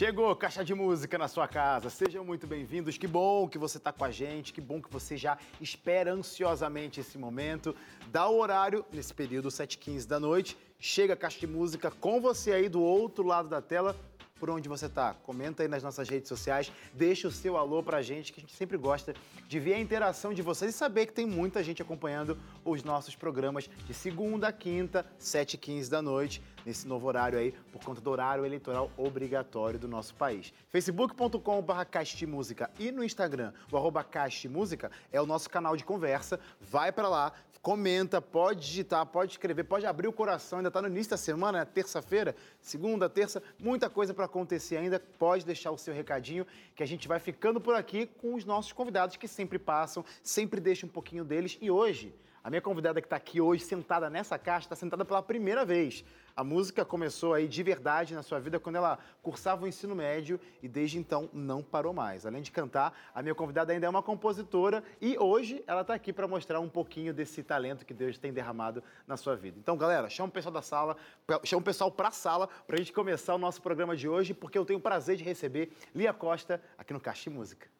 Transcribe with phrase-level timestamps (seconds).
[0.00, 1.90] Chegou Caixa de Música na sua casa.
[1.90, 2.96] Sejam muito bem-vindos.
[2.96, 4.50] Que bom que você está com a gente.
[4.50, 7.76] Que bom que você já espera ansiosamente esse momento.
[8.10, 10.56] Dá o horário nesse período, 7h15 da noite.
[10.78, 13.94] Chega a Caixa de Música com você aí do outro lado da tela
[14.40, 15.12] por onde você está.
[15.12, 18.56] Comenta aí nas nossas redes sociais, deixa o seu alô pra gente, que a gente
[18.56, 19.14] sempre gosta
[19.46, 23.14] de ver a interação de vocês e saber que tem muita gente acompanhando os nossos
[23.14, 28.10] programas de segunda a quinta, 7h15 da noite, nesse novo horário aí, por conta do
[28.10, 30.52] horário eleitoral obrigatório do nosso país.
[30.68, 34.06] facebook.com.br Música e no Instagram, o arroba
[34.48, 36.38] Música é o nosso canal de conversa.
[36.60, 40.88] Vai para lá, comenta, pode digitar, pode escrever, pode abrir o coração, ainda está no
[40.88, 45.00] início da semana, é terça-feira, segunda, terça, muita coisa para acontecer ainda.
[45.18, 48.72] Pode deixar o seu recadinho, que a gente vai ficando por aqui com os nossos
[48.72, 51.58] convidados que sempre passam, sempre deixam um pouquinho deles.
[51.60, 55.22] E hoje, a minha convidada que está aqui hoje, sentada nessa caixa, está sentada pela
[55.22, 56.04] primeira vez.
[56.34, 60.40] A música começou aí de verdade na sua vida quando ela cursava o ensino médio
[60.62, 62.24] e desde então não parou mais.
[62.24, 66.12] Além de cantar, a minha convidada ainda é uma compositora e hoje ela está aqui
[66.12, 69.58] para mostrar um pouquinho desse talento que Deus tem derramado na sua vida.
[69.58, 70.96] Então, galera, chama o pessoal da sala,
[71.44, 74.32] chama o pessoal para a sala para a gente começar o nosso programa de hoje,
[74.32, 77.79] porque eu tenho o prazer de receber Lia Costa aqui no Caixa Música.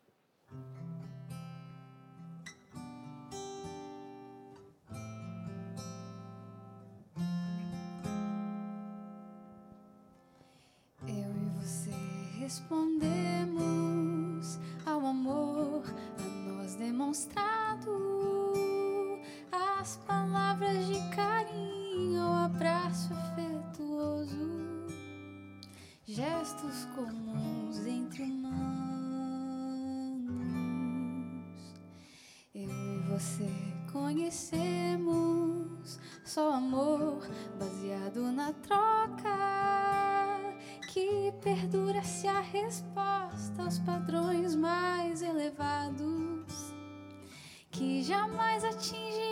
[12.51, 15.85] Respondemos ao amor
[16.19, 17.89] a nós demonstrado,
[19.53, 24.51] as palavras de carinho, o abraço afetuoso,
[26.05, 28.51] gestos comuns entre humanos.
[32.53, 33.49] Eu e você
[33.93, 37.25] conhecemos só amor
[37.57, 39.60] baseado na troca
[41.01, 46.75] que perdura se a resposta aos padrões mais elevados
[47.71, 49.30] que jamais atingiremos.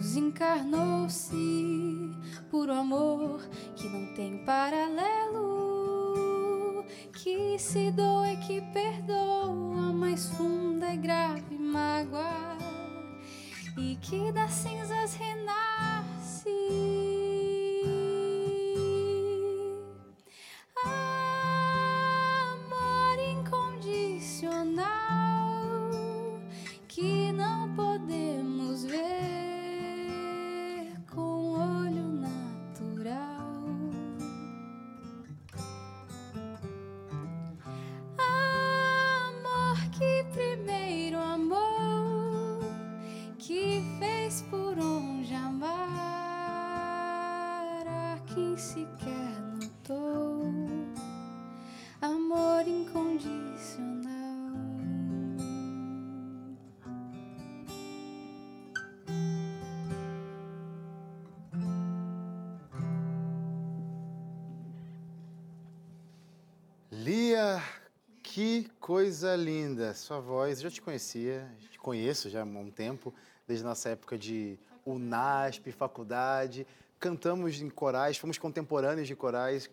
[0.00, 2.10] Deus encarnou-se
[2.50, 3.46] por amor
[3.76, 5.26] que não tem paralelo,
[7.12, 12.56] que se doa e que perdoa, mais funda e grave mágoa
[13.76, 15.99] e que das cinzas renasce.
[69.20, 69.92] Coisa linda.
[69.92, 73.12] Sua voz, eu já te conhecia, te conheço já há um tempo,
[73.46, 76.66] desde a nossa época de UNASP, faculdade.
[76.98, 79.70] Cantamos em corais, fomos contemporâneos de corais.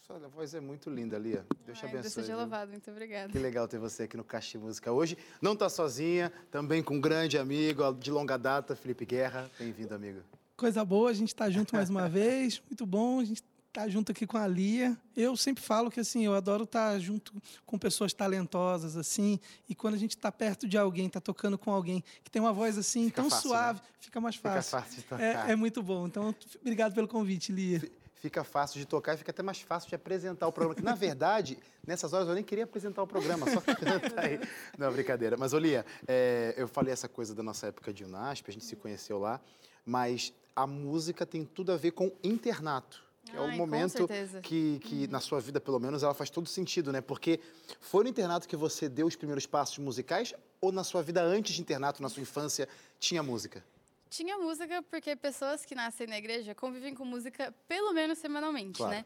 [0.00, 1.44] Sua voz é muito linda, Lia.
[1.66, 2.02] Deus te abençoe.
[2.04, 3.30] Deus seja louvado, muito obrigada.
[3.30, 5.18] Que legal ter você aqui no Caixa Música hoje.
[5.42, 9.50] Não está sozinha, também com um grande amigo de longa data, Felipe Guerra.
[9.58, 10.22] Bem-vindo, amigo.
[10.56, 12.62] Coisa boa, a gente está junto mais uma vez.
[12.66, 13.44] Muito bom, a gente
[13.76, 14.96] estar junto aqui com a Lia.
[15.14, 17.32] Eu sempre falo que assim, eu adoro estar junto
[17.66, 19.38] com pessoas talentosas assim,
[19.68, 22.52] e quando a gente está perto de alguém, está tocando com alguém que tem uma
[22.52, 23.86] voz assim Fica tão fácil, suave, né?
[24.00, 24.70] fica mais Fica fácil.
[24.78, 25.22] fácil de tocar.
[25.22, 26.06] É, é muito bom.
[26.06, 27.82] Então, obrigado pelo convite, Lia.
[28.14, 30.74] Fica fácil de tocar e fica até mais fácil de apresentar o programa.
[30.76, 34.40] Que, na verdade, nessas horas eu nem queria apresentar o programa, só canta aí.
[34.78, 35.36] Não, brincadeira.
[35.36, 38.74] Mas, Olia, é, eu falei essa coisa da nossa época de Unasp, a gente se
[38.74, 39.38] conheceu lá,
[39.84, 43.05] mas a música tem tudo a ver com internato.
[43.30, 44.08] Que é o Ai, com momento
[44.42, 47.00] que, que na sua vida, pelo menos, ela faz todo sentido, né?
[47.00, 47.40] Porque
[47.80, 51.54] foi no internato que você deu os primeiros passos musicais ou na sua vida antes
[51.54, 52.68] de internato, na sua infância,
[53.00, 53.64] tinha música?
[54.08, 58.92] Tinha música porque pessoas que nascem na igreja convivem com música pelo menos semanalmente, Claro.
[58.94, 59.04] né?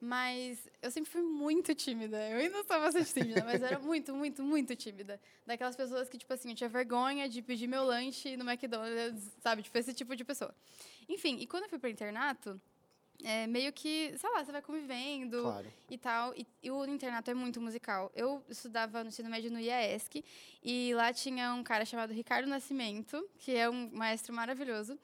[0.00, 2.18] Mas eu sempre fui muito tímida.
[2.28, 5.18] Eu ainda sou bastante tímida, mas era muito, muito, muito tímida.
[5.46, 9.62] Daquelas pessoas que, tipo assim, eu tinha vergonha de pedir meu lanche no McDonald's, sabe?
[9.62, 10.54] Tipo, esse tipo de pessoa.
[11.08, 12.60] Enfim, e quando eu fui para internato,
[13.24, 15.66] é, meio que, sei lá, você vai convivendo Claro.
[15.90, 16.34] e tal.
[16.36, 18.12] E, e o internato é muito musical.
[18.14, 20.22] Eu estudava no ensino médio no IAESC
[20.62, 24.98] e lá tinha um cara chamado Ricardo Nascimento, que é um maestro maravilhoso.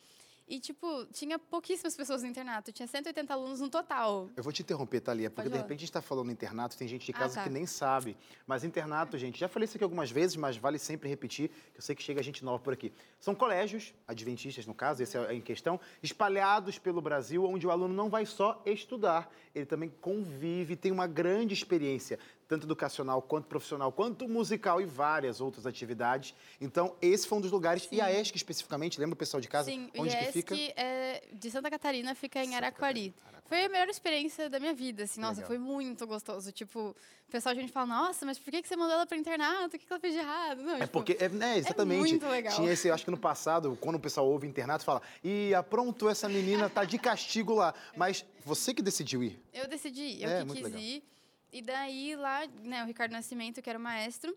[0.51, 2.73] E, tipo, tinha pouquíssimas pessoas no internato.
[2.73, 4.29] Tinha 180 alunos no total.
[4.37, 6.89] Eu vou te interromper, Thalia, porque Pode de repente a gente está falando internato, tem
[6.89, 7.45] gente de Ah, casa tá.
[7.45, 8.17] que nem sabe.
[8.49, 11.83] Mas internato, gente, já falei isso aqui algumas vezes, mas vale sempre repetir, que eu
[11.83, 12.93] sei que chega gente nova por aqui.
[13.21, 17.95] São colégios, adventistas no caso, esse é em questão, espalhados pelo Brasil, onde o aluno
[17.95, 22.19] não vai só estudar, ele também convive, tem uma grande experiência,
[22.51, 26.35] tanto educacional quanto profissional, quanto musical e várias outras atividades.
[26.61, 27.87] Então, esse foi um dos lugares.
[27.93, 29.71] E a ESC especificamente, lembra o pessoal de casa?
[29.71, 30.57] Sim, o onde que fica?
[30.77, 33.15] é de Santa Catarina, fica em Araquari.
[33.45, 35.21] Foi a melhor experiência da minha vida, assim.
[35.21, 35.47] Nossa, Legal.
[35.49, 36.51] foi muito gostoso.
[36.51, 39.77] Tipo, o pessoal, a gente fala, nossa, mas por que você mandou ela para internato?
[39.77, 40.61] O que ela fez de errado?
[40.63, 41.99] Não, É tipo, porque, é, né, exatamente.
[42.01, 42.55] muito legal.
[42.55, 46.09] Tinha esse, eu acho que no passado, quando o pessoal ouve internato, fala, e aprontou
[46.11, 47.75] essa menina, tá de castigo lá.
[47.97, 49.41] Mas você que decidiu ir.
[49.53, 50.81] Eu decidi, eu É, que quis legal.
[50.81, 51.05] ir.
[51.53, 54.37] E daí lá, né, o Ricardo Nascimento, que era o maestro,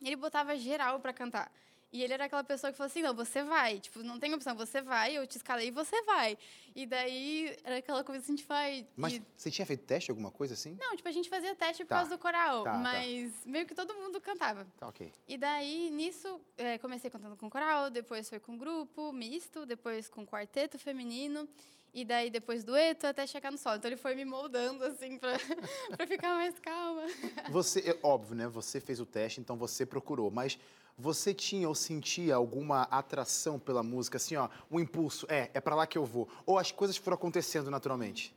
[0.00, 1.50] ele botava geral pra cantar.
[1.92, 3.78] E ele era aquela pessoa que falou assim: não, você vai.
[3.78, 6.36] Tipo, não tem opção, você vai, eu te escalei e você vai.
[6.74, 8.84] E daí era aquela coisa assim, tipo, ai.
[8.96, 10.76] Mas e- você tinha feito teste, alguma coisa assim?
[10.80, 12.78] Não, tipo, a gente fazia teste por Tá, causa do coral, tá, tá.
[12.78, 14.66] mas meio que todo mundo cantava.
[14.76, 15.12] Tá, ok.
[15.28, 20.26] E daí, nisso, é, comecei cantando com coral, depois foi com grupo misto, depois com
[20.26, 21.48] quarteto feminino,
[21.94, 23.76] e daí depois dueto, até chegar no solo.
[23.76, 25.30] Então ele foi me moldando, assim, pra,
[25.96, 27.02] pra ficar mais calma.
[27.50, 28.48] Você, é óbvio, né?
[28.48, 30.30] Você fez o teste, então você procurou.
[30.30, 30.58] Mas
[30.98, 35.74] você tinha ou sentia alguma atração pela música, assim, ó, um impulso, é, é pra
[35.76, 36.28] lá que eu vou.
[36.44, 38.34] Ou as coisas foram acontecendo naturalmente?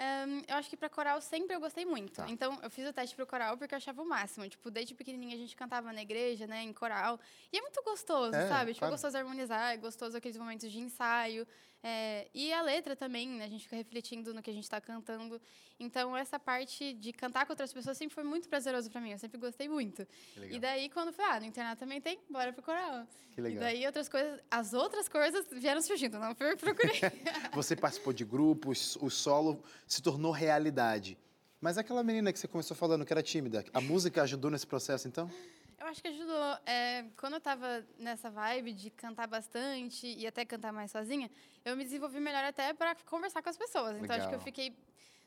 [0.00, 2.12] Ahn, eu acho que pra coral sempre eu gostei muito.
[2.12, 2.26] Tá.
[2.28, 4.48] Então, eu fiz o teste pro coral porque eu achava o máximo.
[4.48, 7.18] Tipo, desde pequenininha a gente cantava na igreja, né, em coral.
[7.52, 8.74] E é muito gostoso, É, sabe?
[8.74, 8.92] Tipo, claro.
[8.92, 11.44] é gostoso harmonizar, é gostoso aqueles momentos de ensaio.
[11.82, 13.44] É, e a letra também, né?
[13.44, 15.40] A gente fica refletindo no que a gente tá cantando.
[15.78, 19.12] Então, essa parte de cantar com outras pessoas sempre foi muito prazeroso pra mim.
[19.12, 20.06] Eu sempre gostei muito.
[20.50, 23.06] E daí, quando foi, ah, no internato também tem, bora pro coral.
[23.32, 23.58] Que legal.
[23.58, 27.00] E daí, outras coisas, as outras coisas vieram surgindo, não procurei.
[27.54, 31.16] Você participou de grupos, o solo se tornou realidade.
[31.60, 35.08] Mas aquela menina que você começou falando que era tímida, a música ajudou nesse processo,
[35.08, 35.28] então?
[35.78, 36.58] Eu acho que ajudou.
[36.66, 41.30] É, quando eu tava nessa vibe de cantar bastante e até cantar mais sozinha,
[41.64, 43.96] eu me desenvolvi melhor até para conversar com as pessoas.
[43.96, 44.44] Então acho que eu Legal.
[44.44, 44.76] fiquei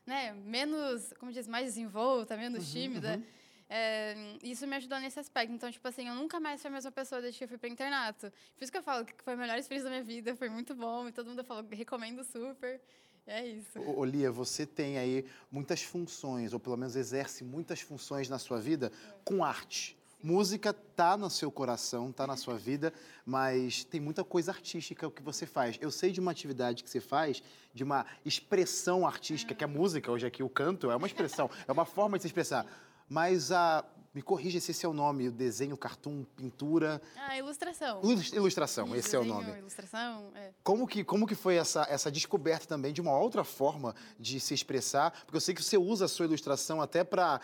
[0.06, 3.22] né, menos, como diz, mais desenvolta, menos tímida.
[3.70, 5.54] É, isso me ajudou nesse aspecto.
[5.54, 7.70] Então, tipo assim, eu nunca mais fui a mesma pessoa desde que eu fui para
[7.70, 8.30] internato.
[8.58, 10.76] Por isso que eu falo que foi a melhor experiência da minha vida, foi muito
[10.76, 12.82] bom e todo mundo falou, recomendo super.
[13.26, 13.80] É isso.
[13.80, 18.38] Ô, ô, Lia, você tem aí muitas funções, ou pelo menos exerce muitas funções na
[18.38, 18.92] sua vida
[19.24, 19.98] com arte.
[20.24, 22.94] Música tá no seu coração, tá na sua vida,
[23.26, 25.78] mas tem muita coisa artística o que você faz.
[25.82, 27.42] Eu sei de uma atividade que você faz,
[27.74, 31.72] de uma expressão artística, que é música, hoje aqui o canto é uma expressão, é
[31.72, 32.66] uma forma de se expressar.
[33.10, 33.84] Mas a.
[34.14, 37.02] Me corrija se esse é o nome, o desenho, cartoon, pintura.
[37.16, 38.02] Ah, ilustração.
[38.04, 39.58] ilus- Ilustração, Isso, esse é o desenho, nome.
[39.60, 40.52] Ilustração, é.
[40.62, 44.54] Como que, como que foi essa, essa descoberta também de uma outra forma de se
[44.54, 45.12] expressar?
[45.24, 47.40] Porque eu sei que você usa a sua ilustração até para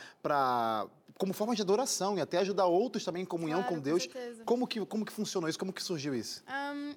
[1.17, 4.07] como forma de adoração e até ajudar outros também em comunhão Claro, com Deus.
[4.45, 5.57] como, que, como que funcionou isso?
[5.59, 6.43] Como que surgiu isso?
[6.47, 6.93] Ahn,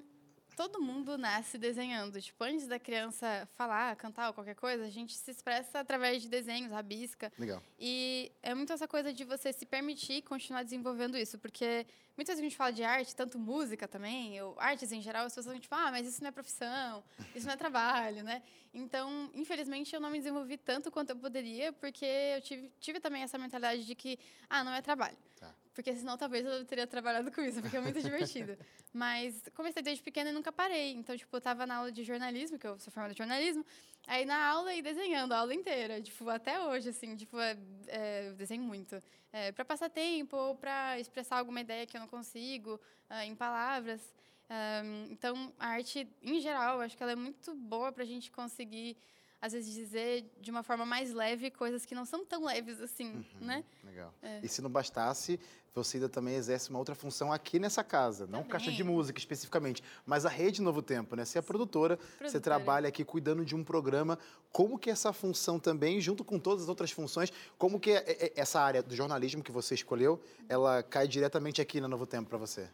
[0.55, 2.21] todo mundo nasce desenhando.
[2.21, 6.29] Tipo, antes da criança falar, cantar ou qualquer coisa, a gente se expressa através de
[6.29, 7.31] desenhos, rabisca.
[7.37, 7.61] Legal.
[7.79, 12.39] E é muito essa coisa de você se permitir continuar desenvolvendo isso, porque muitas vezes
[12.39, 15.59] a gente fala de arte, tanto música também, ou artes em geral, as pessoas vão
[15.59, 17.03] tipo, ah, mas isso não é profissão,
[17.35, 18.41] isso não é trabalho, né?
[18.73, 23.23] Então, infelizmente, eu não me desenvolvi tanto quanto eu poderia, porque eu tive, tive também
[23.23, 24.17] essa mentalidade de que,
[24.49, 25.17] ah, não é trabalho.
[25.37, 25.53] Tá.
[25.73, 28.57] Porque senão talvez eu teria trabalhado com isso, porque é muito divertido.
[28.93, 30.93] Mas comecei desde pequena e nunca parei.
[30.93, 33.65] Então, tipo, eu tava na aula de jornalismo, que eu sou formada em jornalismo,
[34.05, 36.01] aí na aula e desenhando a aula inteira.
[36.01, 39.01] Tipo, até hoje, assim, tipo, é, é, eu desenho muito.
[39.31, 42.75] É, para passar tempo ou para expressar alguma ideia que eu não consigo
[43.09, 44.01] uh, em palavras.
[44.49, 48.29] Um, então, a arte, em geral, acho que ela é muito boa para a gente
[48.29, 48.97] conseguir
[49.41, 53.07] às vezes dizer de uma forma mais leve coisas que não são tão leves assim,
[53.07, 53.63] uhum, né?
[53.83, 54.13] Legal.
[54.21, 54.39] É.
[54.43, 55.39] E se não bastasse,
[55.73, 58.41] você ainda também exerce uma outra função aqui nessa casa, também.
[58.41, 61.25] não caixa de música especificamente, mas a Rede Novo Tempo, né?
[61.25, 64.19] Você é produtora, produtora, você trabalha aqui cuidando de um programa.
[64.51, 68.33] Como que essa função também, junto com todas as outras funções, como que é, é,
[68.35, 72.37] essa área do jornalismo que você escolheu, ela cai diretamente aqui na Novo Tempo para
[72.37, 72.69] você?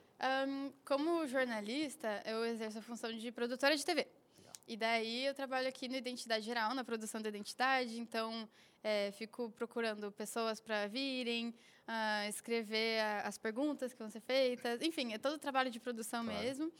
[0.48, 4.08] Um, como jornalista, eu exerço a função de produtora de TV.
[4.68, 8.50] E daí eu trabalho aqui no Identidade Geral, na produção da identidade, então
[8.84, 11.50] é, fico procurando pessoas para virem,
[11.88, 15.80] uh, escrever a, as perguntas que vão ser feitas, enfim, é todo o trabalho de
[15.80, 16.44] produção claro.
[16.44, 16.72] mesmo.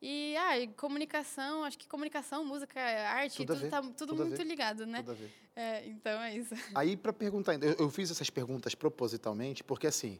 [0.00, 4.42] E, ah, e comunicação, acho que comunicação, música, arte, tudo, tudo, tá, tudo, tudo muito
[4.42, 4.98] ligado, né?
[4.98, 5.30] Tudo a ver.
[5.54, 6.52] É, então é isso.
[6.74, 10.18] Aí, para perguntar, eu, eu fiz essas perguntas propositalmente, porque assim,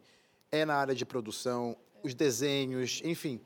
[0.53, 3.41] é na área de produção, os desenhos, enfim,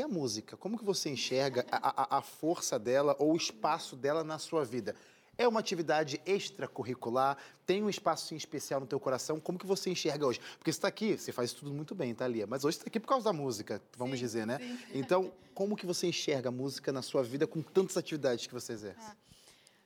[0.00, 0.56] e a música?
[0.56, 4.64] Como que você enxerga a, a, a força dela ou o espaço dela na sua
[4.64, 4.94] vida?
[5.36, 7.36] É uma atividade extracurricular?
[7.64, 9.38] Tem um espaço especial no teu coração?
[9.38, 10.40] Como que você enxerga hoje?
[10.58, 12.46] Porque você está aqui, você faz tudo muito bem, tá, Lia?
[12.46, 14.58] Mas hoje você está aqui por causa da música, vamos sim, dizer, né?
[14.58, 14.78] Sim.
[14.98, 18.72] Então, como que você enxerga a música na sua vida com tantas atividades que você
[18.72, 19.10] exerce?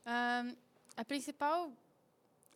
[0.04, 0.44] Ah,
[0.96, 1.70] a principal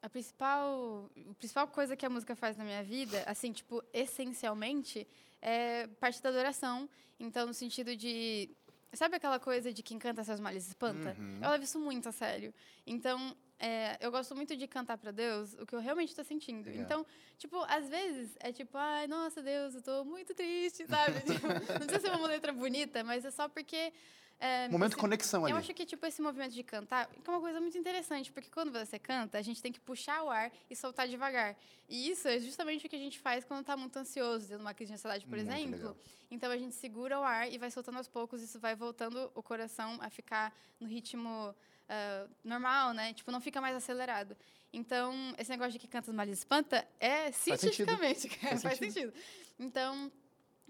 [0.03, 5.07] a principal, a principal coisa que a música faz na minha vida, assim, tipo, essencialmente,
[5.41, 6.89] é parte da adoração.
[7.19, 8.51] Então, no sentido de.
[8.93, 11.15] Sabe aquela coisa de quem canta seus males espanta?
[11.19, 11.41] Uhum.
[11.43, 12.55] Eu levo isso muito a sério.
[12.87, 16.67] Então, é, eu gosto muito de cantar para Deus o que eu realmente estou sentindo.
[16.67, 16.83] Legal.
[16.83, 17.07] Então,
[17.39, 21.21] tipo, às vezes é tipo, ai, nossa, Deus, eu estou muito triste, sabe?
[21.33, 23.93] tipo, não sei se é uma letra bonita, mas é só porque
[24.39, 25.53] é, momento de conexão ali.
[25.53, 28.71] Eu acho que, tipo, esse movimento de cantar é uma coisa muito interessante, porque quando
[28.71, 31.57] você canta, a gente tem que puxar o ar e soltar devagar.
[31.89, 34.75] E isso é justamente o que a gente faz quando está muito ansioso, tendo uma
[34.75, 35.77] crise de ansiedade, por muito exemplo.
[35.79, 35.97] Legal.
[36.31, 39.43] Então, a gente segura o ar e vai soltando aos poucos, isso vai voltando o
[39.43, 41.55] coração a ficar no ritmo
[41.89, 43.15] uh, normal, né?
[43.15, 44.37] Tipo, não fica mais acelerado.
[44.73, 49.13] Então, esse negócio de que canta males espanta é cientificamente, faz, faz sentido.
[49.59, 50.13] Então,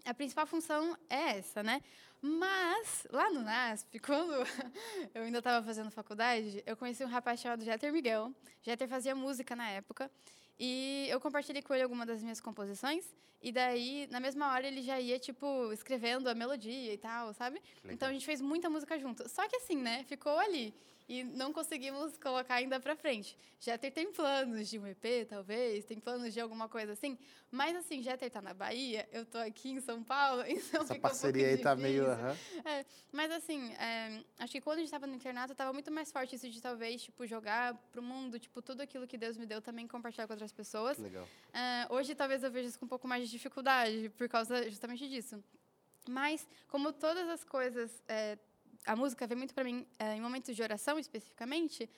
[0.05, 1.83] a principal função é essa, né?
[2.21, 4.33] Mas, lá no NASP, quando
[5.15, 8.33] eu ainda estava fazendo faculdade, eu conheci um rapaz chamado Jeter Miguel.
[8.63, 10.11] Jeter fazia música na época.
[10.59, 13.15] E eu compartilhei com ele algumas das minhas composições.
[13.43, 17.63] E daí, na mesma hora, ele já ia, tipo, escrevendo a melodia e tal, sabe?
[17.85, 19.29] Então a gente fez muita música junto.
[19.29, 20.05] Só que assim, né?
[20.05, 20.75] Ficou ali
[21.09, 23.37] e não conseguimos colocar ainda para frente.
[23.61, 27.17] Jeter tem planos de um EP, talvez, tem planos de alguma coisa assim,
[27.51, 31.47] mas assim, Jeter tá na Bahia, eu tô aqui em São Paulo, então Essa parceria
[31.47, 32.07] um aí tá meio...
[32.07, 32.37] Uhum.
[32.65, 36.11] É, mas assim, é, acho que quando a gente estava no internato, estava muito mais
[36.11, 39.63] forte isso de talvez, tipo, jogar pro mundo, tipo, tudo aquilo que Deus me deu
[39.63, 40.99] também compartilhar com outras pessoas.
[40.99, 41.27] Legal.
[41.53, 45.09] É, hoje talvez eu veja isso com um pouco mais de dificuldade, por causa justamente
[45.09, 45.43] disso.
[46.09, 48.39] Mas, como todas as coisas é,
[48.87, 51.91] a música vem muito para mim é, em momentos de oração especificamente.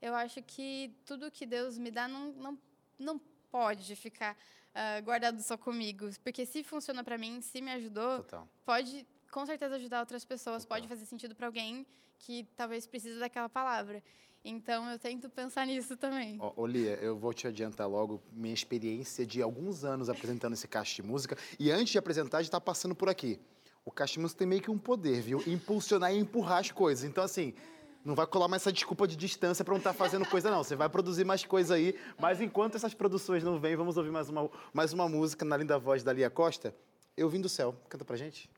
[0.00, 2.58] Eu acho que tudo que Deus me dá não, não,
[2.98, 8.18] não pode ficar uh, guardado só comigo, porque se funciona para mim, se me ajudou,
[8.18, 8.48] Total.
[8.64, 10.78] pode com certeza ajudar outras pessoas, Total.
[10.78, 11.84] pode fazer sentido para alguém
[12.18, 14.02] que talvez precise daquela palavra.
[14.44, 16.38] Então eu tento pensar nisso também.
[16.40, 21.02] Ô, Lia, eu vou te adiantar logo minha experiência de alguns anos apresentando esse caixa
[21.02, 21.36] de música.
[21.58, 23.40] E antes de apresentar, gente está passando por aqui
[23.86, 25.40] o Cachimus tem meio que um poder, viu?
[25.46, 27.04] Impulsionar e empurrar as coisas.
[27.04, 27.54] Então, assim,
[28.04, 30.64] não vai colar mais essa desculpa de distância para não estar tá fazendo coisa, não.
[30.64, 31.96] Você vai produzir mais coisa aí.
[32.18, 35.78] Mas enquanto essas produções não vêm, vamos ouvir mais uma, mais uma música na linda
[35.78, 36.74] voz da Lia Costa.
[37.16, 37.76] Eu vim do céu.
[37.88, 38.50] Canta pra gente.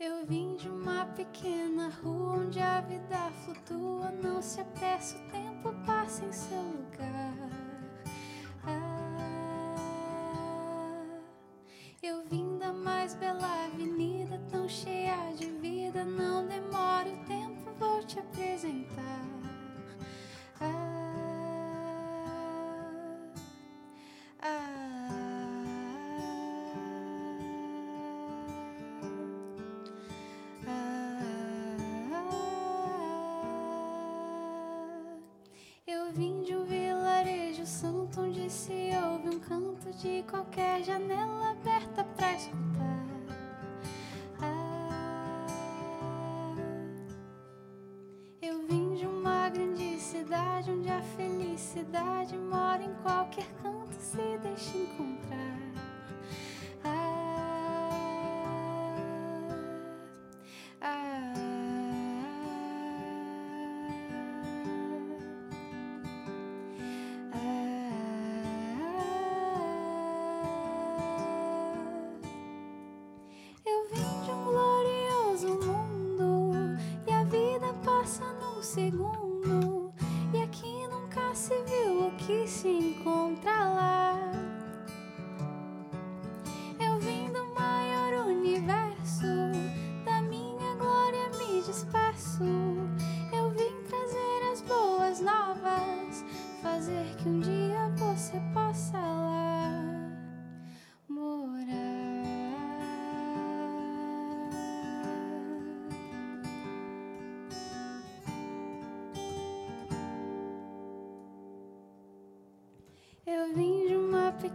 [0.00, 0.45] Eu vim
[1.14, 7.34] pequena rua onde a vida flutua, não se apressa, o tempo passa em seu lugar.
[8.64, 9.06] Ah,
[12.02, 18.02] eu vim da mais bela avenida, tão cheia de vida, não demora o tempo, vou
[18.04, 19.35] te apresentar.
[40.36, 41.45] Qualquer janela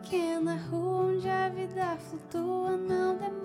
[0.02, 2.78] pequena rua onde a vida flutua.
[2.78, 3.41] Não demore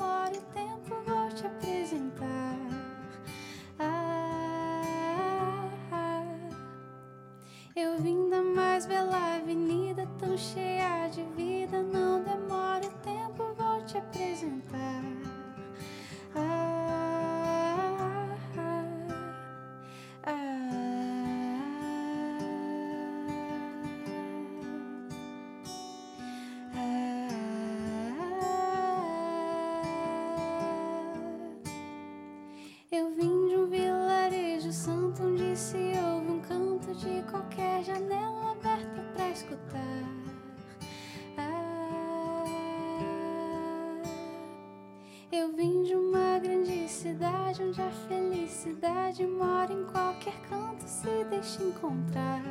[50.27, 52.43] qualquer canto, se deixa encontrar.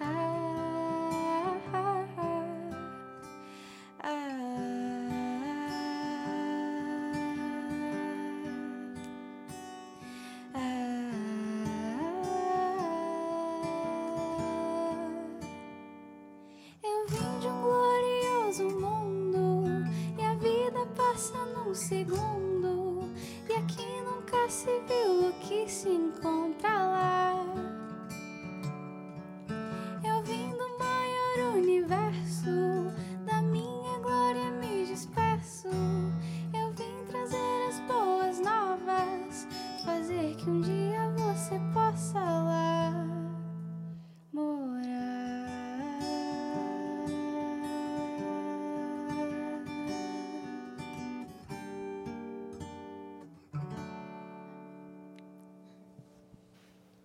[0.00, 2.04] Ah, ah,
[4.02, 4.22] ah.
[16.84, 19.64] Eu vim de um glorioso mundo
[20.18, 23.10] e a vida passa num segundo.
[23.48, 24.91] E aqui nunca se viu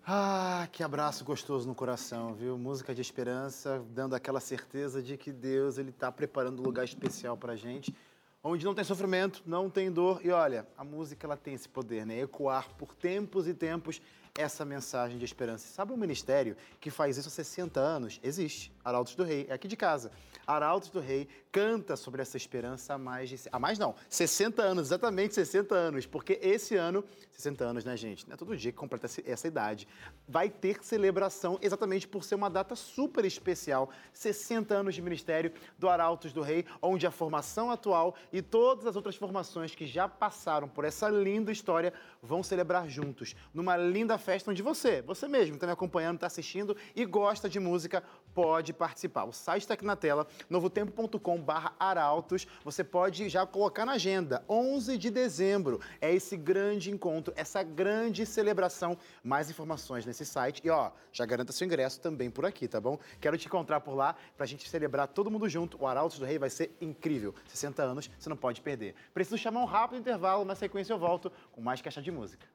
[0.09, 2.57] Ah, que abraço gostoso no coração, viu?
[2.57, 7.35] Música de esperança, dando aquela certeza de que Deus ele está preparando um lugar especial
[7.35, 7.93] para gente,
[8.41, 10.21] onde não tem sofrimento, não tem dor.
[10.23, 12.21] E olha, a música ela tem esse poder, né?
[12.21, 14.01] Ecoar por tempos e tempos
[14.37, 15.67] essa mensagem de esperança.
[15.67, 18.17] Sabe um ministério que faz isso há 60 anos?
[18.23, 18.71] Existe.
[18.87, 20.11] Arautos do Rei, é aqui de casa.
[20.45, 23.37] Arautos do Rei canta sobre essa esperança há mais de...
[23.51, 26.05] Há mais não, 60 anos, exatamente 60 anos.
[26.05, 28.25] Porque esse ano, 60 anos, né, gente?
[28.25, 29.89] Não é todo dia que completa essa idade.
[30.25, 33.89] Vai ter celebração exatamente por ser uma data super especial.
[34.13, 38.95] 60 anos de ministério do Arautos do Rei, onde a formação atual e todas as
[38.95, 44.49] outras formações que já passaram por essa linda história vão celebrar juntos, numa linda festa
[44.49, 49.25] onde você, você mesmo, está me acompanhando, está assistindo e gosta de música, pode participar.
[49.25, 52.47] O site está aqui na tela, novotempo.com barra arautos.
[52.63, 55.81] Você pode já colocar na agenda, 11 de dezembro.
[55.99, 58.97] É esse grande encontro, essa grande celebração.
[59.23, 60.61] Mais informações nesse site.
[60.63, 62.99] E ó, já garanta seu ingresso também por aqui, tá bom?
[63.19, 65.81] Quero te encontrar por lá pra gente celebrar todo mundo junto.
[65.81, 67.33] O Arautos do Rei vai ser incrível.
[67.47, 68.95] 60 anos, você não pode perder.
[69.13, 72.45] Preciso chamar um rápido intervalo, na sequência eu volto com mais caixa de música.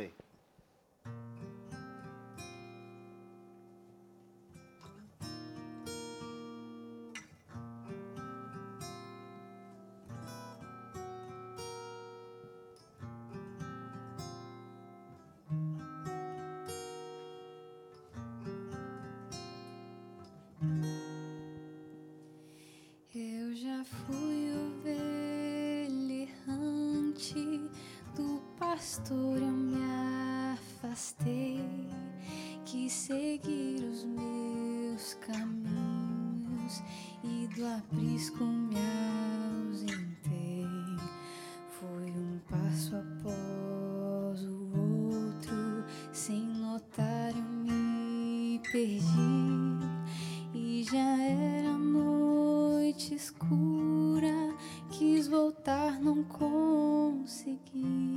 [56.18, 58.16] não consegui.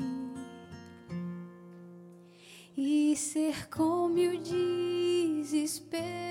[2.76, 6.29] E cercou-me o desespero,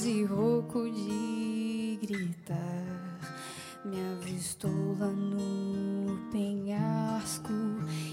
[0.00, 3.20] quase rouco de gritar.
[3.84, 7.52] Me avistou lá no penhasco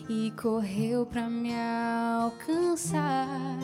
[0.10, 3.58] e correu pra me alcançar.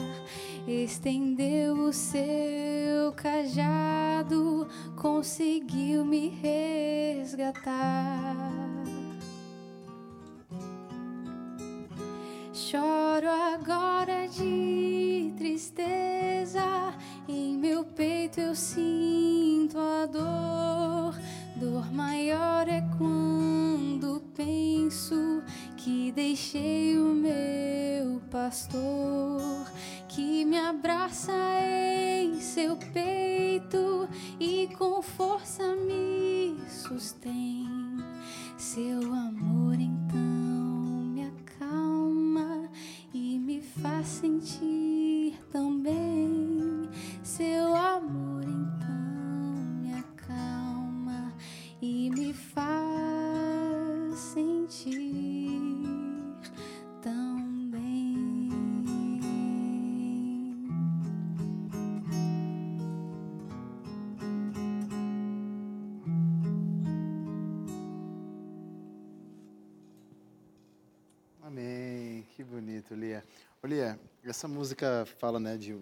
[0.66, 7.74] Estendeu o seu cajado, conseguiu me resgatar.
[12.54, 16.94] Choro agora de tristeza,
[17.28, 21.20] em meu peito eu sinto a dor.
[21.56, 25.42] Dor maior é quando penso
[25.76, 29.70] que deixei o meu pastor,
[30.08, 31.32] que me abraça
[32.22, 34.08] em seu peito
[34.38, 37.68] e com força me sustém.
[38.58, 42.68] Seu amor então me acalma
[43.12, 46.53] e me faz sentir também.
[47.36, 51.34] Seu amor então me acalma
[51.82, 55.60] e me faz sentir
[57.02, 58.50] tão bem.
[71.42, 72.24] Amém.
[72.36, 73.24] Que bonito, Lia.
[73.60, 73.66] Ô,
[74.22, 75.74] essa música fala, né, de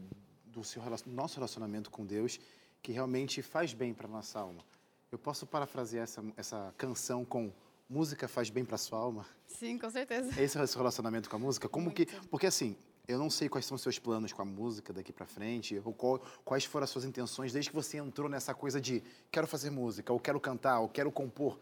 [0.53, 2.39] do seu nosso relacionamento com Deus
[2.83, 4.63] que realmente faz bem para nossa alma.
[5.11, 7.53] Eu posso parafrasear essa, essa canção com
[7.89, 9.27] música faz bem para sua alma?
[9.47, 10.41] Sim, com certeza.
[10.41, 11.69] Esse é o seu relacionamento com a música?
[11.69, 12.29] Como que, Muito.
[12.29, 15.27] porque assim, eu não sei quais são os seus planos com a música daqui para
[15.27, 19.03] frente, ou qual- quais foram as suas intenções desde que você entrou nessa coisa de
[19.31, 21.59] quero fazer música, ou quero cantar, ou quero compor.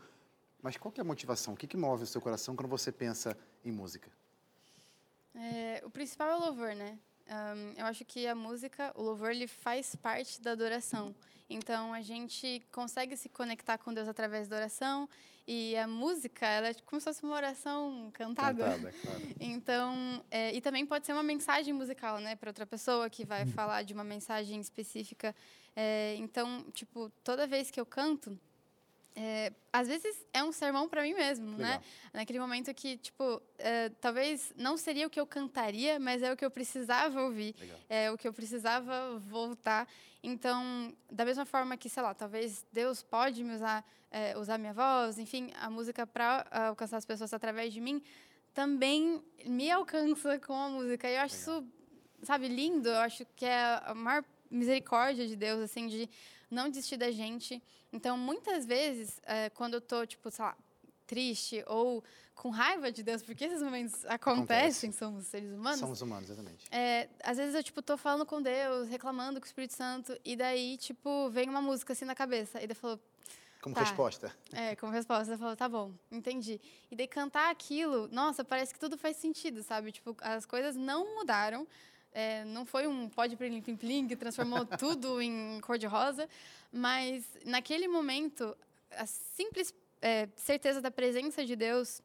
[0.62, 1.54] Mas qual que é a motivação?
[1.54, 4.10] O que, que move o seu coração quando você pensa em música?
[5.34, 6.98] É, o principal é o louvor, né?
[7.30, 11.14] Ahn, eu acho que a música, o louvor, ele faz parte da adoração.
[11.48, 15.08] Então, a gente consegue se conectar com Deus através da oração.
[15.46, 18.64] E a música, ela é como se fosse uma oração cantada.
[18.64, 19.20] Cantada, claro.
[19.40, 23.46] Então, é, e também pode ser uma mensagem musical, né, para outra pessoa que vai
[23.46, 25.34] falar de uma mensagem específica.
[25.74, 28.38] É, então, tipo, toda vez que eu canto,
[29.14, 31.72] é, às vezes é um sermão para mim mesmo, né?
[31.72, 31.82] Legal.
[32.12, 36.36] Naquele momento que, tipo, é, talvez não seria o que eu cantaria, mas é o
[36.36, 37.78] que eu precisava ouvir, Legal.
[37.88, 39.88] é o que eu precisava voltar.
[40.22, 44.74] Então, da mesma forma que, sei lá, talvez Deus pode me usar, é, usar minha
[44.74, 48.02] voz, enfim, a música para alcançar as pessoas através de mim,
[48.52, 51.08] também me alcança com a música.
[51.08, 51.62] E eu acho Legal.
[51.62, 51.72] isso,
[52.22, 52.88] sabe, lindo.
[52.88, 56.08] Eu acho que é a maior misericórdia de Deus, assim, de
[56.50, 57.62] não desistir da gente.
[57.92, 60.56] Então, muitas vezes, é, quando eu tô, tipo, sei lá,
[61.06, 62.02] triste ou
[62.34, 65.80] com raiva de Deus, porque esses momentos acontecem, somos seres humanos.
[65.80, 66.64] Somos humanos, exatamente.
[66.70, 70.36] É, às vezes eu, tipo, tô falando com Deus, reclamando com o Espírito Santo, e
[70.36, 72.62] daí, tipo, vem uma música assim na cabeça.
[72.62, 72.98] E daí falou,
[73.60, 73.82] Como Tá.
[73.82, 74.34] resposta.
[74.52, 76.58] é, como resposta, eu falo, tá bom, entendi.
[76.90, 79.92] E daí cantar aquilo, nossa, parece que tudo faz sentido, sabe?
[79.92, 81.66] Tipo, as coisas não mudaram.
[82.12, 86.28] É, não foi um pode plim plim plim que transformou tudo em cor de rosa,
[86.72, 88.56] mas naquele momento
[88.92, 92.02] a simples é, certeza da presença de Deus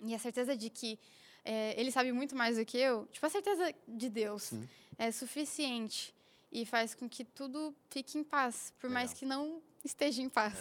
[0.00, 0.98] e a certeza de que
[1.44, 4.68] é, Ele sabe muito mais do que eu, tipo a certeza de Deus Sim.
[4.98, 6.14] é suficiente
[6.50, 9.18] e faz com que tudo fique em paz, por mais Legal.
[9.18, 10.56] que não esteja em paz.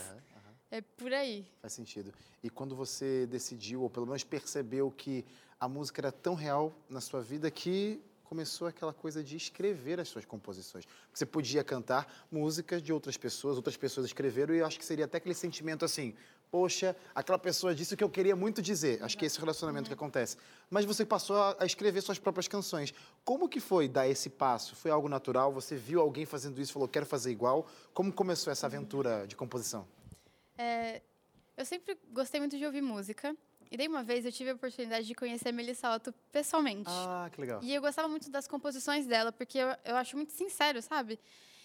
[0.72, 1.46] É por aí.
[1.62, 2.12] Faz sentido.
[2.41, 5.24] E quando você decidiu, ou pelo menos percebeu que
[5.60, 10.10] a música era tão real na sua vida que começou aquela coisa de escrever as
[10.10, 10.86] suas composições.
[11.14, 15.06] Você podia cantar músicas de outras pessoas, outras pessoas escreveram, e eu acho que seria
[15.06, 16.14] até aquele sentimento assim:
[16.52, 19.02] poxa, aquela pessoa disse o que eu queria muito dizer.
[19.02, 20.38] Acho que esse é o relacionamento que acontece.
[20.70, 22.94] Mas você passou a a escrever suas próprias canções.
[23.24, 24.76] Como que foi dar esse passo?
[24.76, 25.52] Foi algo natural?
[25.54, 27.68] Você viu alguém fazendo isso e falou, quero fazer igual?
[27.94, 29.88] Como começou essa aventura de composição?
[30.58, 31.02] É,
[31.58, 33.36] eu sempre gostei muito de ouvir música.
[33.74, 36.88] E daí uma vez eu tive a oportunidade de conhecer a Melissa Otto pessoalmente.
[36.88, 37.60] Ah, que legal.
[37.64, 41.20] E eu gostava muito das composições dela, porque eu, eu acho muito sincero, sabe?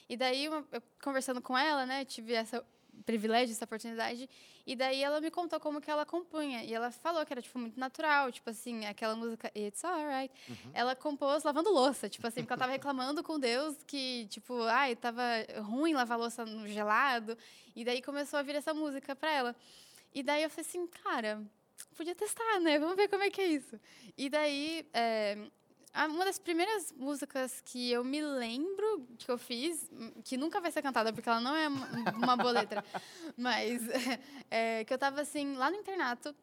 [0.09, 2.65] E daí, uma- eu, conversando com ela, né, tive essa
[3.05, 4.29] privilégio, essa oportunidade,
[4.67, 7.59] e daí ela me contou como que ela compunha, e ela falou que era, tipo,
[7.59, 10.33] muito natural, tipo assim, aquela música It's Alright,
[10.73, 14.97] ela compôs lavando louça, tipo assim, porque ela tava reclamando com Deus que, tipo, ai,
[14.97, 15.23] tava
[15.63, 17.37] ruim lavar louça no gelado,
[17.77, 19.57] e daí começou a vir essa música pra ela.
[20.15, 21.41] E daí eu falei assim, cara,
[21.97, 22.79] podia testar, né?
[22.79, 23.79] Vamos ver como é que é isso.
[24.17, 25.37] E daí, é,
[26.09, 30.71] uma das primeiras músicas que eu me lembro que eu fiz, hum, que nunca vai
[30.71, 32.85] ser cantada, porque ela não é uma- boa letra,
[33.37, 33.83] mas
[34.51, 36.35] é, que eu tava assim, lá no internato,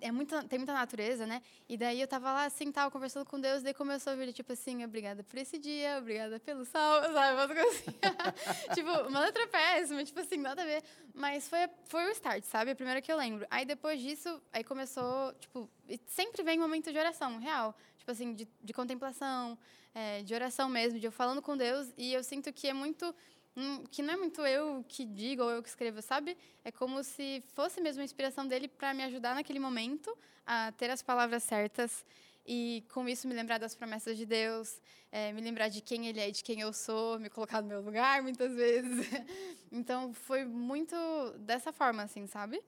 [0.00, 1.40] é muita, tem muita natureza, né?
[1.68, 4.52] E daí eu tava lá assim, tava conversando com Deus, daí começou a vir, tipo
[4.52, 7.54] assim, obrigada por esse dia, obrigada pelo sol, sabe?
[7.54, 8.74] Coisas assim.
[8.74, 10.82] tipo, uma letra péssima, tipo assim, nada a ver.
[11.14, 12.72] Mas foi, foi o start, sabe?
[12.72, 13.46] A primeira que eu lembro.
[13.50, 15.68] Aí depois disso, aí começou, tipo,
[16.06, 17.74] sempre vem um momento de oração, real.
[17.96, 19.58] Tipo assim, de, de contemplação,
[19.94, 21.92] é, de oração mesmo, de eu falando com Deus.
[21.96, 23.14] E eu sinto que é muito.
[23.56, 26.36] Hum, que não é muito eu que digo ou eu que escrevo, sabe?
[26.64, 30.90] É como se fosse mesmo a inspiração dele para me ajudar naquele momento a ter
[30.90, 32.04] as palavras certas
[32.46, 34.80] e com isso me lembrar das promessas de Deus,
[35.12, 37.80] é, me lembrar de quem ele é de quem eu sou, me colocar no meu
[37.80, 39.06] lugar muitas vezes.
[39.72, 40.96] Então foi muito
[41.38, 42.60] dessa forma, assim, sabe?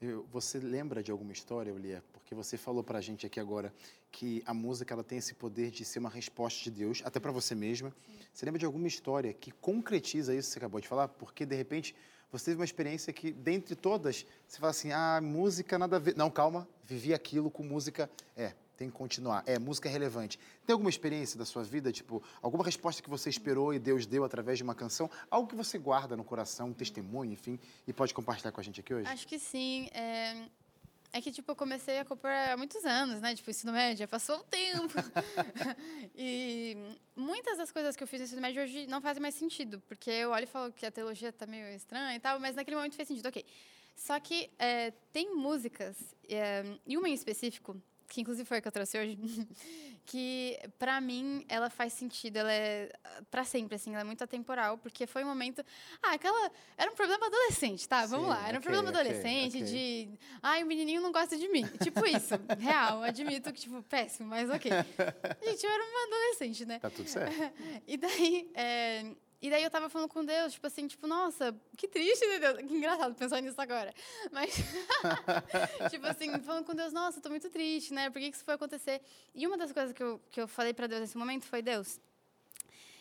[0.00, 2.04] Eu- você lembra de alguma história, Ulia?
[2.12, 3.72] Porque você falou pra gente aqui agora
[4.12, 7.32] que a música ela tem esse poder de ser uma resposta de Deus, até pra
[7.32, 7.94] você mesma.
[8.32, 11.08] Você lembra de alguma história que concretiza isso que você acabou de falar?
[11.08, 11.94] Porque, de repente,
[12.30, 16.14] você teve uma experiência que, dentre todas, você fala assim, ah, música nada a ver.
[16.14, 18.10] Não, calma, vivi aquilo com música.
[18.36, 19.42] É, tem que continuar.
[19.46, 20.38] É, música é relevante.
[20.66, 24.24] Tem alguma experiência da sua vida, tipo, alguma resposta que você esperou e Deus deu
[24.24, 25.10] através de uma canção?
[25.30, 28.80] Algo que você guarda no coração, um testemunho, enfim, e pode compartilhar com a gente
[28.80, 29.08] aqui hoje?
[29.08, 29.88] Acho que sim.
[29.92, 30.46] É,
[31.12, 33.34] é que, tipo, eu comecei a compor há muitos anos, né?
[33.34, 34.94] Tipo, ensino médio, passou um tempo.
[36.14, 36.76] e
[37.14, 40.10] muitas das coisas que eu fiz no ensino médio hoje não fazem mais sentido, porque
[40.10, 42.94] eu olho e falo que a teologia tá meio estranha e tal, mas naquele momento
[42.94, 43.44] fez sentido, ok.
[43.96, 45.96] Só que é, tem músicas,
[46.28, 49.18] é, e uma em específico, que inclusive foi a que eu trouxe hoje,
[50.06, 52.90] que pra mim ela faz sentido, ela é
[53.30, 55.64] para sempre assim, ela é muito atemporal, porque foi um momento,
[56.02, 58.06] ah, aquela era um problema adolescente, tá?
[58.06, 59.64] Vamos Sim, lá, era um ok, problema adolescente ok.
[59.64, 60.08] de,
[60.42, 61.66] ai, o menininho não gosta de mim.
[61.82, 64.70] Tipo isso, real, admito que tipo péssimo, mas OK.
[65.44, 66.78] Gente, eu era uma adolescente, né?
[66.78, 67.52] Tá tudo certo.
[67.86, 69.04] E daí, é,
[69.46, 72.58] e daí eu tava falando com Deus, tipo assim, tipo, nossa, que triste, né, Deus?
[72.58, 73.94] Que engraçado pensar nisso agora.
[74.32, 74.52] Mas,
[75.88, 78.10] tipo assim, falando com Deus, nossa, tô muito triste, né?
[78.10, 79.00] Por que que isso foi acontecer?
[79.32, 82.00] E uma das coisas que eu, que eu falei pra Deus nesse momento foi, Deus,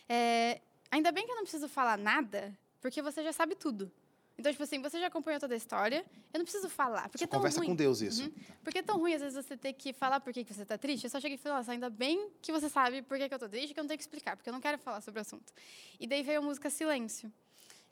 [0.08, 3.92] é, ainda bem que eu não preciso falar nada, porque você já sabe tudo.
[4.38, 7.04] Então, tipo assim, você já acompanhou toda a história, eu não preciso falar.
[7.04, 7.70] Porque Você é tão conversa ruim.
[7.70, 8.24] com Deus isso.
[8.24, 8.32] Uhum.
[8.64, 10.78] Porque é tão ruim, às vezes, você ter que falar por que que você tá
[10.78, 11.06] triste.
[11.06, 13.40] Eu só cheguei e falei, nossa, ainda bem que você sabe por que, que eu
[13.40, 15.22] tô triste, que eu não tenho que explicar, porque eu não quero falar sobre o
[15.22, 15.54] assunto.
[16.00, 17.32] E daí veio a música Silêncio.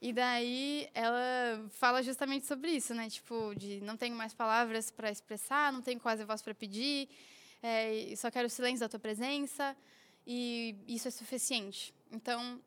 [0.02, 3.10] E daí ela fala justamente sobre isso, né?
[3.10, 7.08] Tipo, de não tenho mais palavras para expressar, não tenho quase voz para pedir,
[7.62, 9.74] é, só quero o silêncio da tua presença,
[10.28, 11.94] e isso é suficiente.
[12.12, 12.60] Então,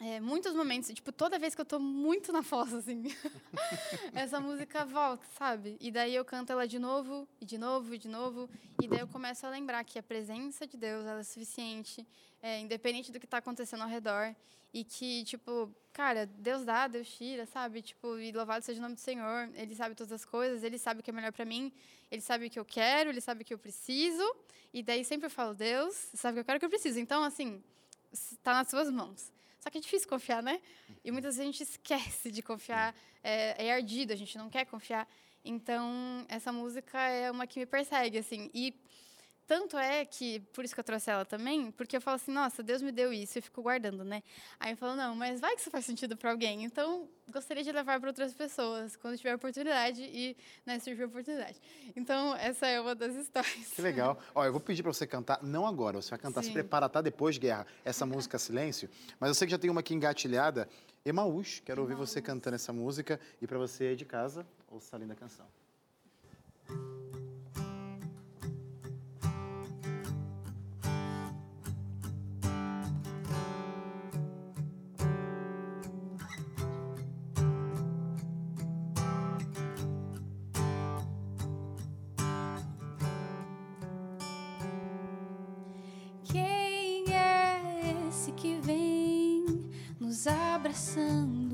[0.00, 3.04] é, muitos momentos, tipo, toda vez que eu tô muito na fossa, assim,
[4.14, 5.76] essa música volta, sabe?
[5.80, 8.50] E daí eu canto ela de novo, e de novo, e de novo,
[8.82, 12.06] e daí eu começo a lembrar que a presença de Deus, ela é suficiente,
[12.42, 14.34] é, independente do que está acontecendo ao redor,
[14.74, 17.82] e que, tipo, cara, Deus dá, Deus tira, sabe?
[17.82, 21.00] Tipo, e louvado seja o nome do Senhor, Ele sabe todas as coisas, Ele sabe
[21.00, 21.70] o que é melhor para mim,
[22.10, 24.24] Ele sabe o que eu quero, Ele sabe o que eu preciso,
[24.72, 26.98] e daí sempre eu falo, Deus, sabe o que eu quero, o que eu preciso.
[26.98, 27.62] Então, assim,
[28.12, 29.30] está nas suas mãos.
[29.62, 30.60] Só que é difícil confiar, né?
[31.04, 34.64] E muitas vezes a gente esquece de confiar, é, é ardido, a gente não quer
[34.64, 35.08] confiar.
[35.44, 38.50] Então, essa música é uma que me persegue, assim.
[38.52, 38.74] E
[39.46, 42.62] tanto é que, por isso que eu trouxe ela também, porque eu falo assim, nossa,
[42.62, 44.22] Deus me deu isso, e eu fico guardando, né?
[44.58, 46.64] Aí eu falo, não, mas vai que isso faz sentido para alguém.
[46.64, 51.60] Então, gostaria de levar para outras pessoas, quando tiver oportunidade e né, surgir a oportunidade.
[51.94, 53.68] Então, essa é uma das histórias.
[53.74, 54.18] Que legal.
[54.34, 56.54] Ó, eu vou pedir para você cantar, não agora, você vai cantar, se Sim.
[56.54, 57.00] prepara, tá?
[57.00, 58.88] Depois, Guerra, essa música Silêncio.
[59.18, 60.68] Mas eu sei que já tem uma aqui engatilhada.
[61.04, 63.18] Emaús, quero ouvir você cantando essa música.
[63.40, 65.46] E para você aí de casa, ouça a linda canção.
[86.32, 89.44] Quem é esse que vem
[90.00, 91.51] nos abraçando?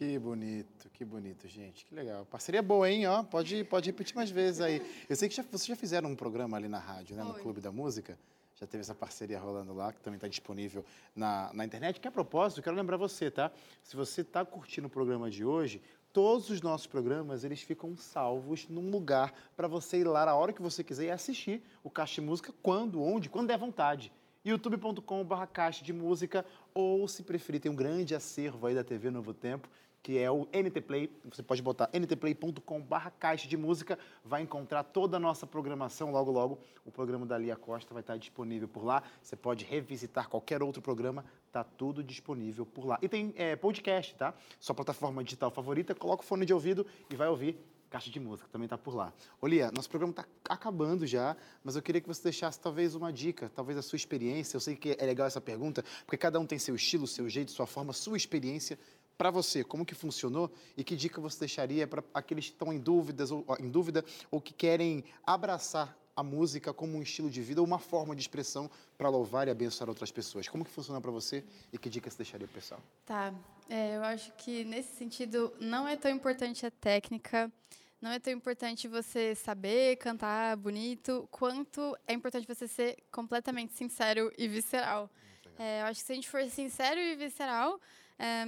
[0.00, 1.84] Que bonito, que bonito, gente.
[1.84, 2.24] Que legal.
[2.24, 3.06] Parceria boa, hein?
[3.06, 4.80] Ó, pode, pode repetir mais vezes aí.
[5.06, 7.22] Eu sei que já, vocês já fizeram um programa ali na rádio, né?
[7.22, 7.42] No Foi.
[7.42, 8.18] Clube da Música.
[8.58, 12.00] Já teve essa parceria rolando lá, que também está disponível na, na internet.
[12.00, 13.52] Que a propósito, eu quero lembrar você, tá?
[13.82, 15.82] Se você está curtindo o programa de hoje,
[16.14, 20.54] todos os nossos programas, eles ficam salvos num lugar para você ir lá a hora
[20.54, 24.10] que você quiser e assistir o Caixa de Música quando, onde, quando der vontade
[24.42, 29.34] youtube.com.br caixa de música ou se preferir tem um grande acervo aí da TV Novo
[29.34, 29.68] Tempo
[30.02, 35.16] que é o NT Play, você pode botar ntplay.com.br caixa de música, vai encontrar toda
[35.16, 39.02] a nossa programação, logo logo o programa da Lia Costa vai estar disponível por lá,
[39.22, 42.98] você pode revisitar qualquer outro programa, tá tudo disponível por lá.
[43.02, 44.34] E tem é, podcast, tá?
[44.58, 47.58] Sua plataforma digital favorita, coloca o fone de ouvido e vai ouvir
[47.90, 49.12] Caixa de Música, também está por lá.
[49.42, 53.50] Olia, nosso programa está acabando já, mas eu queria que você deixasse talvez uma dica,
[53.52, 54.56] talvez a sua experiência.
[54.56, 57.50] Eu sei que é legal essa pergunta, porque cada um tem seu estilo, seu jeito,
[57.50, 58.78] sua forma, sua experiência.
[59.20, 62.78] Para você, como que funcionou e que dica você deixaria para aqueles que estão em,
[62.78, 67.60] dúvidas, ou, em dúvida ou que querem abraçar a música como um estilo de vida
[67.60, 70.48] ou uma forma de expressão para louvar e abençoar outras pessoas?
[70.48, 72.80] Como que funciona para você e que dica você deixaria para o pessoal?
[73.04, 73.34] Tá.
[73.68, 77.52] É, eu acho que nesse sentido não é tão importante a técnica,
[78.00, 84.32] não é tão importante você saber cantar bonito, quanto é importante você ser completamente sincero
[84.38, 85.10] e visceral.
[85.58, 87.78] É, eu acho que se a gente for sincero e visceral,
[88.20, 88.44] é,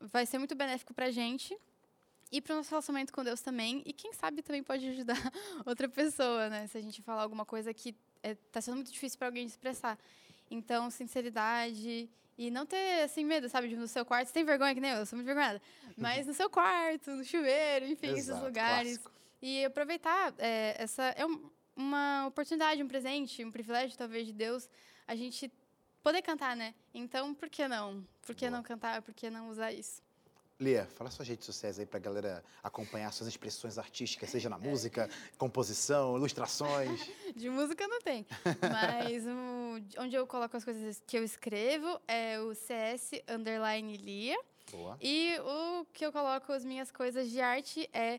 [0.00, 1.56] vai ser muito benéfico para a gente
[2.30, 3.82] e para o nosso relacionamento com Deus também.
[3.84, 5.16] E quem sabe também pode ajudar
[5.66, 6.66] outra pessoa, né?
[6.68, 9.98] Se a gente falar alguma coisa que está sendo muito difícil para alguém expressar.
[10.50, 12.08] Então, sinceridade
[12.38, 13.68] e não ter, assim, medo, sabe?
[13.68, 14.28] De no seu quarto.
[14.28, 15.60] Você tem vergonha, que nem eu, eu sou muito vergonhada.
[15.96, 18.98] Mas no seu quarto, no chuveiro, enfim, esses Exato, lugares.
[18.98, 19.12] clássico.
[19.42, 21.02] E aproveitar é, essa...
[21.16, 21.50] É um-
[21.80, 24.68] uma oportunidade, um presente, um privilégio, talvez, de Deus,
[25.06, 25.48] a gente
[26.02, 26.74] poder cantar, né?
[26.94, 28.06] Então, por que não?
[28.22, 28.56] Por que Boa.
[28.56, 29.02] não cantar?
[29.02, 30.02] Por que não usar isso?
[30.60, 34.58] Lia, fala suas redes sociais aí para a galera acompanhar suas expressões artísticas, seja na
[34.58, 37.08] música, composição, ilustrações.
[37.36, 38.26] De música não tem.
[38.60, 44.36] Mas o- onde eu coloco as coisas que eu escrevo é o CS underline Lia.
[44.72, 44.98] Boa.
[45.00, 48.18] E o que eu coloco as minhas coisas de arte é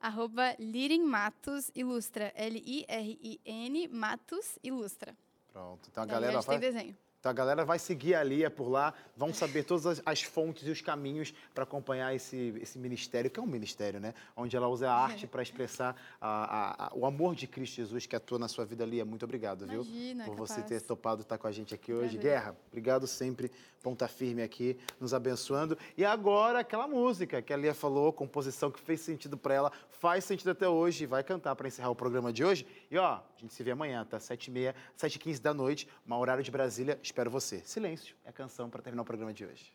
[0.00, 2.32] arroba Lirin Matos Ilustra.
[2.34, 5.16] L-I-R-I-N Matos Ilustra.
[5.52, 5.88] Pronto.
[5.88, 6.96] Então a Daí galera onde tem desenho.
[7.26, 10.64] Então a galera vai seguir a Lia por lá, vão saber todas as, as fontes
[10.68, 14.14] e os caminhos para acompanhar esse, esse ministério, que é um ministério, né?
[14.36, 18.06] Onde ela usa a arte para expressar a- a- a- o amor de Cristo Jesus
[18.06, 19.04] que atua na sua vida, Lia.
[19.04, 19.82] Muito obrigado, viu?
[19.82, 20.68] Imagina, Por você capaz.
[20.82, 22.16] ter topado estar com a gente aqui hoje.
[22.16, 22.20] Prazer.
[22.22, 23.50] Guerra, obrigado sempre,
[23.82, 25.76] ponta firme aqui, nos abençoando.
[25.96, 30.24] E agora aquela música que a Lia falou, composição que fez sentido para ela, faz
[30.24, 32.64] sentido até hoje e vai cantar para encerrar o programa de hoje.
[32.88, 34.18] E ó, a gente se vê amanhã, tá?
[34.20, 36.98] 7h30, 7h15 da noite, uma horário de Brasília.
[37.16, 37.62] Espero você.
[37.64, 39.72] Silêncio é a canção para terminar o programa de hoje.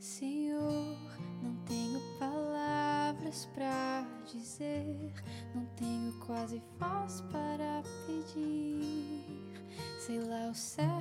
[0.00, 0.98] Senhor,
[1.40, 5.12] não tenho palavras pra dizer,
[5.54, 7.65] não tenho quase voz para
[10.52, 10.95] pedir.